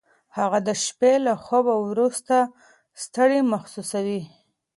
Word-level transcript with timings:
هغه 0.37 0.59
د 0.67 0.69
شپې 0.83 1.13
له 1.25 1.33
خوبه 1.43 1.75
وروسته 1.89 2.35
ستړی 3.03 3.39
محسوسوي. 3.51 4.21